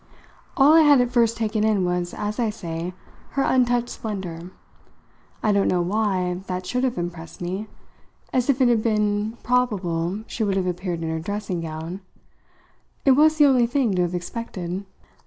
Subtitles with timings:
[0.57, 2.95] All I had at first taken in was, as I say,
[3.33, 4.49] her untouched splendour;
[5.43, 7.67] I don't know why that should have impressed me
[8.33, 12.01] as if it had been probable she would have appeared in her dressing gown;
[13.05, 14.87] it was the only thing to have expected.